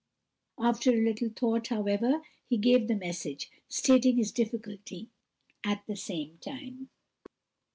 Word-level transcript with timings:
After 0.57 0.89
a 0.89 0.99
little 1.05 1.29
thought, 1.29 1.67
however, 1.67 2.23
he 2.49 2.57
gave 2.57 2.87
the 2.87 2.95
message, 2.95 3.51
stating 3.69 4.17
his 4.17 4.31
difficulty 4.31 5.11
at 5.63 5.83
the 5.85 5.95
same 5.95 6.39
time. 6.39 6.89